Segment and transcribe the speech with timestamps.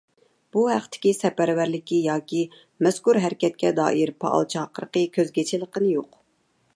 [0.55, 2.41] بۇ ھەقتىكى سەپەرۋەرلىكى ياكى
[2.87, 6.21] مەزكۇر ھەرىكەتكە دائىر پائال چاقىرىقى كۆزگە چېلىققىنى يوق.